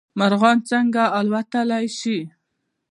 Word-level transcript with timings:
مرغان 0.19 0.57
څنګه 0.69 1.03
الوتلی 1.19 1.85
شي؟ 1.99 2.17